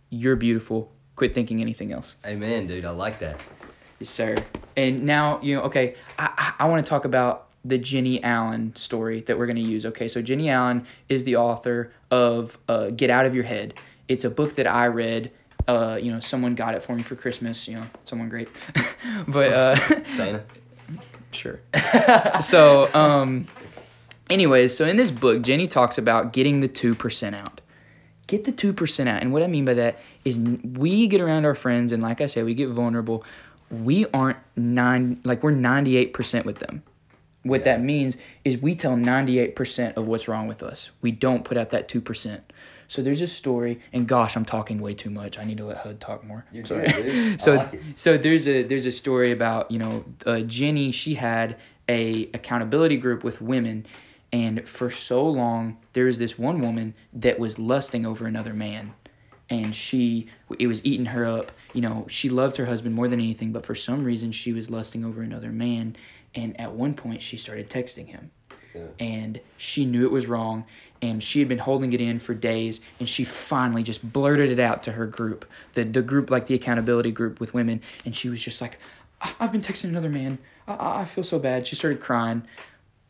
[0.09, 0.91] You're beautiful.
[1.15, 2.15] Quit thinking anything else.
[2.25, 2.83] Amen, dude.
[2.83, 3.39] I like that.
[3.99, 4.35] Yes, sir.
[4.75, 8.75] And now, you know, okay, I, I, I want to talk about the Jennie Allen
[8.75, 9.85] story that we're going to use.
[9.85, 13.75] Okay, so Jennie Allen is the author of uh, Get Out of Your Head.
[14.07, 15.31] It's a book that I read.
[15.67, 17.67] Uh, you know, someone got it for me for Christmas.
[17.67, 18.49] You know, someone great.
[19.27, 20.39] but uh.
[21.31, 21.59] Sure.
[22.41, 23.47] so, um,
[24.29, 27.61] anyways, so in this book, Jennie talks about getting the 2% out.
[28.27, 29.21] Get the 2% out.
[29.21, 32.27] And what I mean by that is we get around our friends, and like I
[32.27, 33.23] said, we get vulnerable.
[33.69, 36.83] We aren't nine, like we're 98% with them.
[37.43, 40.89] What that means is we tell 98% of what's wrong with us.
[41.01, 42.41] We don't put out that 2%.
[42.89, 45.37] So there's a story, and gosh, I'm talking way too much.
[45.37, 46.43] I need to let Hud talk more.
[46.51, 46.87] You're Sorry.
[46.87, 47.39] good.
[47.41, 50.91] So like so there's a there's a story about you know uh, Jennie.
[50.91, 51.55] She had
[51.87, 53.85] a accountability group with women,
[54.33, 58.95] and for so long there was this one woman that was lusting over another man,
[59.51, 61.51] and she it was eating her up.
[61.73, 64.69] You know, she loved her husband more than anything, but for some reason she was
[64.71, 65.95] lusting over another man.
[66.33, 68.31] And at one point she started texting him.
[68.99, 70.63] And she knew it was wrong
[71.01, 74.59] and she had been holding it in for days and she finally just blurted it
[74.59, 78.27] out to her group the, the group like the accountability group with women and she
[78.29, 78.77] was just like
[79.21, 80.39] "I- i've been texting another man.
[80.67, 81.65] I, I I feel so bad.
[81.67, 82.43] She started crying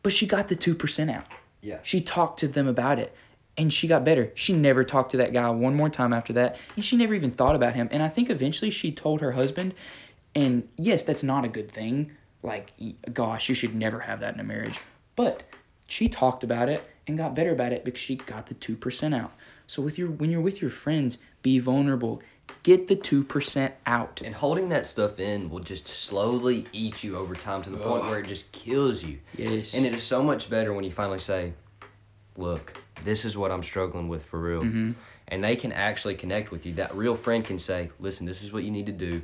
[0.02, 1.26] but she got the 2% out.
[1.60, 1.78] Yeah.
[1.82, 3.14] she talked to them about it
[3.58, 4.32] and she got better.
[4.34, 7.30] She never talked to that guy one more time after that and she never even
[7.32, 9.74] thought about him and i think eventually she told her husband
[10.34, 12.12] and yes that's not a good thing.
[12.42, 12.72] Like
[13.12, 14.78] gosh you should never have that in a marriage.
[15.16, 15.42] But
[15.88, 19.32] she talked about it and got better about it because she got the 2% out
[19.66, 22.22] so with your when you're with your friends be vulnerable
[22.62, 27.34] get the 2% out And holding that stuff in will just slowly eat you over
[27.34, 29.18] time to the point where it just kills you.
[29.36, 29.74] Yes.
[29.74, 31.52] And it is so much better when you finally say,
[32.36, 34.62] look, this is what I'm struggling with for real.
[34.62, 34.92] Mm-hmm.
[35.28, 36.74] And they can actually connect with you.
[36.74, 39.22] That real friend can say, listen, this is what you need to do.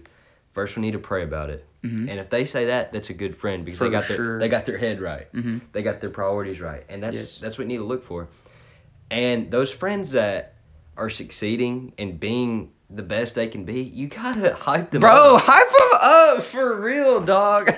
[0.57, 1.67] First, we need to pray about it.
[1.85, 3.93] And if they say that, that's a good friend because they Mm-hmm.
[3.93, 4.39] Got their sure.
[4.41, 5.33] they got their head right.
[5.33, 5.59] Mm-hmm.
[5.71, 7.39] They got their priorities right, and that's Yes.
[7.39, 8.29] that's what you need to look for.
[9.11, 10.55] And those friends that
[10.97, 15.45] are succeeding and being the best they can be, you gotta hype them bro up.
[15.45, 15.99] Bro, hype them
[16.39, 17.73] up for real dog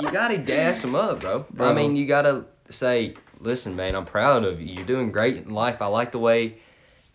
[0.00, 1.46] You gotta gas them up, bro.
[1.58, 4.74] I mean, you gotta say, listen, man, I'm proud of you.
[4.76, 5.82] You're doing great in life.
[5.82, 6.58] I like the way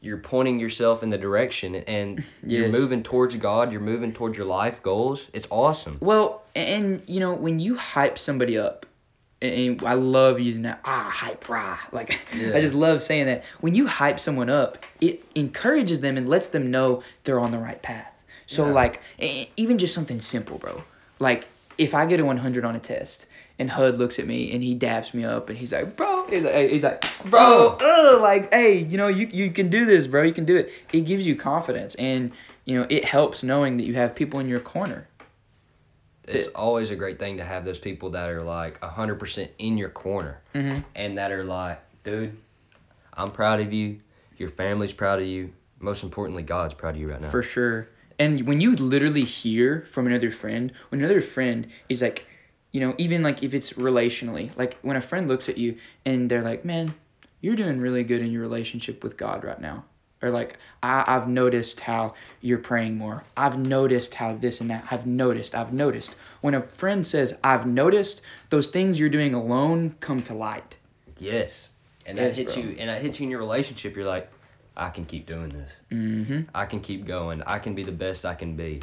[0.04, 2.72] you're pointing yourself in the direction and you're Yes.
[2.74, 3.72] moving towards God.
[3.72, 5.30] You're moving towards your life goals.
[5.34, 5.98] It's awesome.
[6.02, 8.86] Well, and you know when you hype somebody up,
[9.42, 12.56] and- I love using that ah hype rah like Yeah.
[12.56, 13.44] I just love saying that.
[13.62, 17.58] When you hype someone up, it encourages them and lets them know they're on the
[17.60, 18.24] right path.
[18.46, 18.74] So Yeah.
[18.74, 19.02] like
[19.58, 20.84] even just something simple, bro.
[21.20, 23.26] Like if I get a 100 on a test.
[23.60, 26.44] And Hud looks at me and he dabs me up and he's like, bro, he's
[26.44, 30.24] like, he's like bro, uh, like, hey, you know, you, you can do this, bro,
[30.24, 30.72] you can do it.
[30.92, 32.32] It gives you confidence and,
[32.66, 35.08] you know, it helps knowing that you have people in your corner.
[36.26, 39.90] It's always a great thing to have those people that are like 100% in your
[39.90, 40.80] corner Mm-hmm.
[40.96, 42.38] and that are like, dude,
[43.14, 44.00] I'm proud of you.
[44.38, 45.54] Your family's proud of you.
[45.80, 47.30] Most importantly, God's proud of you right now.
[47.30, 47.90] For sure.
[48.18, 52.26] And when you literally hear from another friend, when another friend is like,
[52.74, 56.30] you know, even like if it's relationally, like when a friend looks at you and
[56.30, 56.94] they're like, man,
[57.40, 59.86] you're doing really good in your relationship with God right now.
[60.22, 63.26] Or like, I, I've noticed how you're praying more.
[63.38, 64.86] I've noticed how this and that.
[64.90, 65.54] I've noticed.
[65.54, 66.16] I've noticed.
[66.42, 70.78] When a friend says, I've noticed, those things you're doing alone come to light.
[71.20, 71.70] Yes.
[72.06, 72.64] And that Yes, hits bro.
[72.64, 73.96] you and that hits you in your relationship.
[73.96, 74.30] You're like,
[74.76, 75.72] I can keep doing this.
[75.92, 76.42] Mm-hmm.
[76.56, 77.44] I can keep going.
[77.44, 78.82] I can be the best I can be.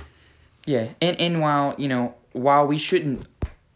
[0.64, 3.26] Yeah, and and while you know, while we shouldn't,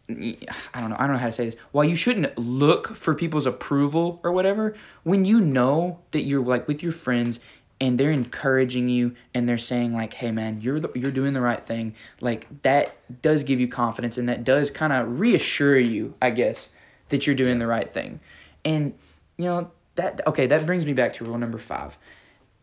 [0.07, 1.55] I don't know, I don't know how to say this.
[1.71, 6.67] While you shouldn't look for people's approval or whatever, when you know that you're like
[6.67, 7.39] with your friends
[7.81, 11.41] and they're encouraging you and they're saying like, "Hey, man, you're the, you're doing the
[11.41, 16.13] right thing," like that does give you confidence and that does kind of reassure you,
[16.21, 16.69] I guess,
[17.09, 18.19] that you're doing the right thing,
[18.63, 18.93] and
[19.37, 21.97] you know that okay, that brings me back to rule number five.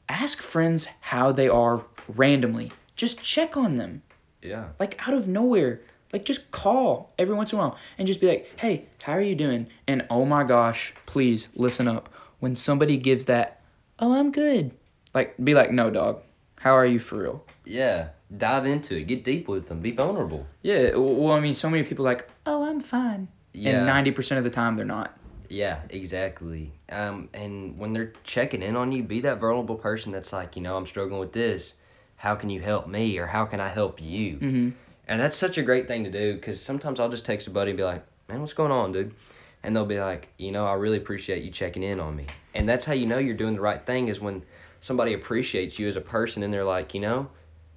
[0.09, 2.71] Ask friends how they are randomly.
[2.95, 4.03] Just check on them
[4.43, 4.69] Yeah.
[4.79, 5.81] like out of nowhere.
[6.13, 9.23] Like just call every once in a while and just be like, "Hey, how are
[9.23, 12.09] you doing?" And oh my gosh, please listen up.
[12.39, 13.61] When somebody gives that,
[13.99, 14.73] "Oh, I'm good."
[15.15, 16.23] Like be like, "No, dog.
[16.61, 18.09] How are you for real?" Yeah.
[18.35, 19.05] Dive into it.
[19.05, 19.81] Get deep with them.
[19.81, 20.47] Be vulnerable.
[20.63, 23.81] Yeah, well, I mean, so many people are like, "Oh, I'm fine." Yeah.
[23.81, 25.19] And 90% of the time they're not.
[25.51, 26.73] Yeah, exactly.
[26.89, 30.63] Um, and when they're checking in on you, be that vulnerable person that's like, you
[30.63, 31.75] know, I'm struggling with this.
[32.17, 34.37] How can you help me, or how can I help you?
[34.37, 34.71] Mm-hmm.
[35.07, 37.73] And that's such a great thing to do because sometimes I'll just text a buddy
[37.73, 39.15] and be like, "Man, what's going on, dude?"
[39.63, 42.69] And they'll be like, "You know, I really appreciate you checking in on me." And
[42.69, 44.45] that's how you know you're doing the right thing is when
[44.81, 47.29] somebody appreciates you as a person and they're like, you know,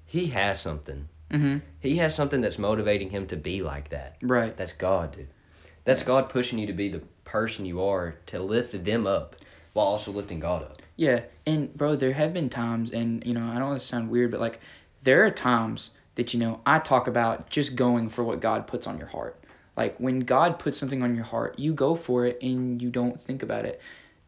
[0.05, 1.07] he has something.
[1.29, 1.57] Mm-hmm.
[1.79, 4.17] He has something that's motivating him to be like that.
[4.21, 4.55] Right.
[4.57, 5.27] That's God, dude.
[5.83, 9.35] That's God pushing you to be the person you are to lift them up
[9.73, 10.77] while also lifting God up.
[10.95, 14.09] Yeah, and bro, there have been times, and you know, I don't want to sound
[14.09, 14.61] weird, but like,
[15.03, 18.88] there are times that you know I talk about just going for what God puts
[18.88, 19.39] on your heart.
[19.78, 23.19] Like when God puts something on your heart, you go for it and you don't
[23.19, 23.82] think about it.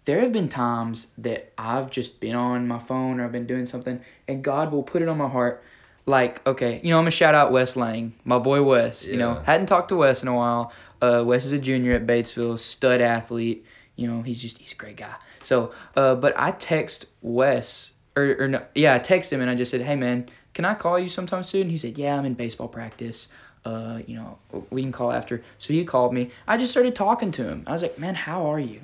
[0.06, 3.66] There have been times that I've just been on my phone or I've been doing
[3.66, 5.64] something, and God will put it on my heart.
[6.06, 9.06] Like, okay, you know, I'm gonna shout out Wes Lang, my boy Wes.
[9.06, 10.72] You know, hadn't talked to Wes in a while.
[11.02, 13.66] Uh, Wes is a junior at Batesville, stud athlete.
[13.98, 15.16] You know, he's just he's a great guy.
[15.44, 19.56] So, uh, but I text Wes or or no, yeah, I text him and I
[19.56, 21.70] just said, hey man, can I call you sometime soon?
[21.70, 23.28] He said, yeah, I'm in baseball practice.
[23.64, 24.40] Uh, you know,
[24.72, 25.44] we can call after.
[25.60, 26.32] So he called me.
[26.48, 27.64] I just started talking to him.
[27.68, 28.82] I was like, man, how are you?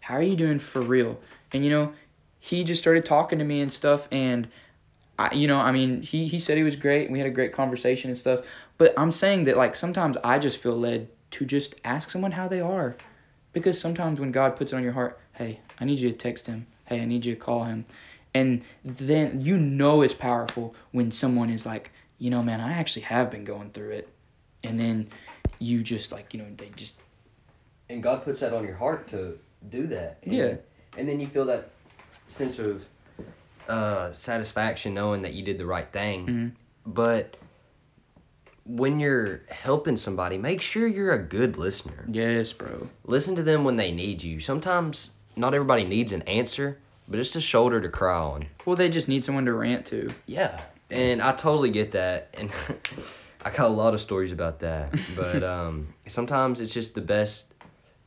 [0.00, 1.20] How are you doing for real?
[1.52, 1.92] And you know,
[2.38, 4.48] he just started talking to me and stuff and
[5.18, 7.10] I, you know, I mean, he he said he was great.
[7.10, 8.40] We had a great conversation and stuff.
[8.78, 12.48] But I'm saying that like sometimes I just feel led to just ask someone how
[12.48, 12.96] they are,
[13.52, 16.46] because sometimes when God puts it on your heart, hey, I need you to text
[16.46, 16.66] him.
[16.86, 17.84] Hey, I need you to call him,
[18.34, 23.02] and then you know it's powerful when someone is like, you know, man, I actually
[23.02, 24.08] have been going through it,
[24.62, 25.08] and then
[25.58, 26.94] you just like you know they just
[27.88, 29.38] and God puts that on your heart to
[29.68, 30.18] do that.
[30.22, 30.54] And, Yeah.
[30.96, 31.70] And then you feel that
[32.28, 32.84] sense of
[33.68, 36.26] uh, satisfaction knowing that you did the right thing.
[36.26, 36.52] Mhm.
[36.86, 37.36] But
[38.64, 42.04] when you're helping somebody, make sure you're a good listener.
[42.08, 42.88] yes, bro.
[43.04, 44.38] Listen to them when they need you.
[44.40, 46.78] Sometimes not everybody needs an answer,
[47.10, 48.46] but it's just a shoulder to cry on.
[48.64, 50.10] Well, they just need someone to rant to.
[50.26, 50.60] Yeah.
[50.90, 52.34] And I totally get that.
[52.38, 52.50] And
[53.44, 54.98] I got a lot of stories about that.
[55.16, 57.52] But um, sometimes it's just the best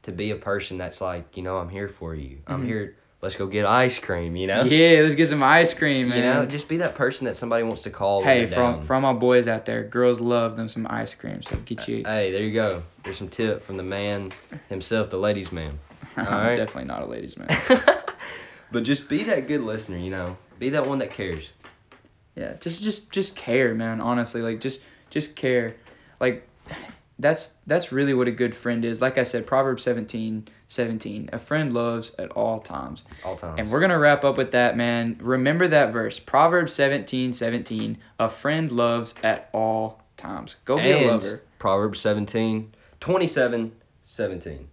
[0.03, 2.39] to be a person that's like, you know, I'm here for you.
[2.47, 2.95] I'm here.
[3.21, 4.63] Let's go get ice cream, you know?
[4.63, 6.17] Yeah, let's get some ice cream, man.
[6.17, 8.21] You know, just be that person that somebody wants to call.
[8.21, 8.81] Hey, from down.
[8.81, 11.41] from our boys out there, girls love them some ice cream.
[11.41, 12.03] So get you.
[12.03, 12.83] Hey, there you go.
[13.03, 14.31] There's some tip from the man
[14.67, 15.79] himself, the ladies' man.
[16.17, 16.57] I'm alright.
[16.57, 17.47] definitely not a ladies' man.
[18.73, 20.36] But just be that good listener, you know?
[20.57, 21.51] Be that one that cares.
[22.36, 24.01] yeah, just just just care, man.
[24.01, 24.81] Honestly, like just
[25.12, 25.75] just care.
[26.19, 26.47] Like
[27.19, 28.99] that's that's really what a good friend is.
[28.99, 31.29] Like I said, Proverbs 17, 17.
[31.31, 33.03] A friend loves at all times.
[33.23, 33.59] All times.
[33.59, 35.17] And we're going to wrap up with that, man.
[35.21, 36.17] Remember that verse.
[36.17, 37.97] Proverbs 17, 17.
[38.19, 40.55] A friend loves at all times.
[40.65, 41.43] Go be a lover.
[41.59, 43.71] Proverbs 17, 27,
[44.03, 44.67] 17.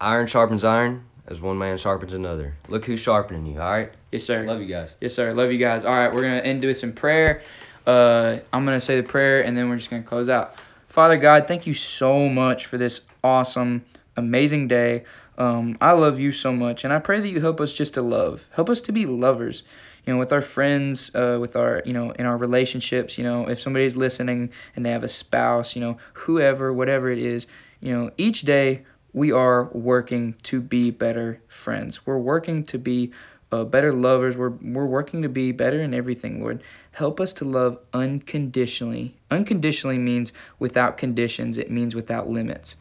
[0.00, 2.54] Iron sharpens iron as one man sharpens another.
[2.68, 3.92] Look who's sharpening you, all right?
[4.12, 4.44] Yes, sir.
[4.44, 4.94] Love you guys.
[5.00, 5.32] Yes, sir.
[5.32, 5.84] Love you guys.
[5.84, 7.42] All right, we're gonna end with some prayer.
[7.86, 10.54] Uh, I'm gonna say the prayer, and then we're just gonna close out.
[10.88, 13.84] Father God, thank you so much for this awesome,
[14.16, 15.04] amazing day.
[15.36, 18.02] Um, I love you so much, and I pray that you help us just to
[18.02, 18.46] love.
[18.52, 19.64] Help us to be lovers.
[20.06, 23.16] You know, with our friends, uh, with our, you know, in our relationships.
[23.16, 27.18] You know, if somebody's listening and they have a spouse, you know, whoever, whatever it
[27.18, 27.46] is,
[27.80, 28.84] you know, each day
[29.14, 32.04] we are working to be better friends.
[32.04, 33.12] We're working to be
[33.52, 34.36] uh, better lovers.
[34.36, 36.62] We're, we're working to be better in everything, Lord.
[36.90, 39.14] Help us to love unconditionally.
[39.30, 42.74] Unconditionally means without conditions, it means without limits.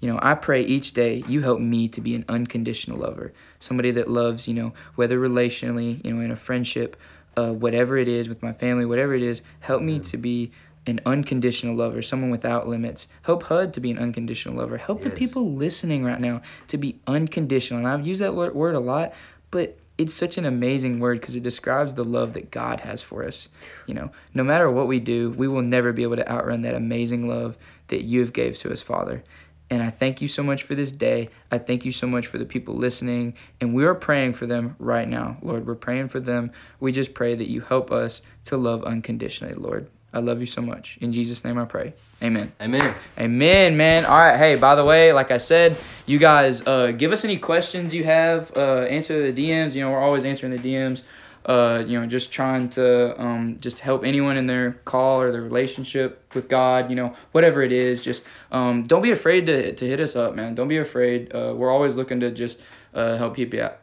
[0.00, 3.32] You know, I pray each day you help me to be an unconditional lover.
[3.60, 6.96] Somebody that loves, you know, whether relationally, you know, in a friendship,
[7.36, 10.50] uh, whatever it is with my family, whatever it is, help me to be
[10.88, 13.06] an unconditional lover, someone without limits.
[13.22, 14.78] Help Hud to be an unconditional lover.
[14.78, 17.78] Help the people listening right now to be unconditional.
[17.78, 19.12] And I've used that word a lot,
[19.50, 23.24] but it's such an amazing word because it describes the love that God has for
[23.24, 23.48] us.
[23.86, 26.74] You know, no matter what we do, we will never be able to outrun that
[26.74, 29.24] amazing love that you have gave to us, Father.
[29.70, 31.28] And I thank you so much for this day.
[31.50, 33.34] I thank you so much for the people listening.
[33.60, 35.66] And we are praying for them right now, Lord.
[35.66, 36.52] We're praying for them.
[36.80, 39.90] We just pray that you help us to love unconditionally, Lord.
[40.12, 40.96] I love you so much.
[41.02, 41.92] In Jesus' name I pray.
[42.22, 42.52] Amen.
[42.60, 42.94] Amen.
[43.18, 44.06] Amen, man.
[44.06, 44.36] All right.
[44.38, 48.04] Hey, by the way, like I said, you guys uh, give us any questions you
[48.04, 48.50] have.
[48.56, 49.74] Uh, answer the DMs.
[49.74, 51.02] You know, we're always answering the DMs.
[51.44, 55.42] Uh, you know, just trying to um, just help anyone in their call or their
[55.42, 56.88] relationship with God.
[56.90, 60.34] You know, whatever it is, just um, don't be afraid to, to hit us up,
[60.34, 60.54] man.
[60.54, 61.34] Don't be afraid.
[61.34, 62.60] Uh, we're always looking to just
[62.94, 63.78] uh, help people out.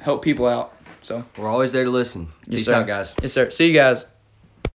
[0.00, 0.74] Help people out.
[1.02, 2.28] So, We're always there to listen.
[2.46, 2.74] Yes, Peace sir.
[2.74, 3.14] out, guys.
[3.22, 3.50] yes, sir.
[3.50, 4.04] See you guys.